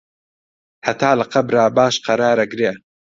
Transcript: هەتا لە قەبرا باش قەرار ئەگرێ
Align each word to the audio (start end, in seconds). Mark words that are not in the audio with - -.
هەتا 0.85 1.11
لە 1.19 1.25
قەبرا 1.33 1.65
باش 1.77 1.95
قەرار 2.05 2.37
ئەگرێ 2.41 2.71